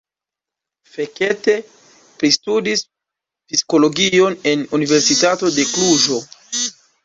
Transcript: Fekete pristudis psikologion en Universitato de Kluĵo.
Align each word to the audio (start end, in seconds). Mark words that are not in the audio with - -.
Fekete 0.93 1.55
pristudis 2.23 2.83
psikologion 3.53 4.41
en 4.55 4.67
Universitato 4.81 5.55
de 5.61 5.71
Kluĵo. 5.77 6.23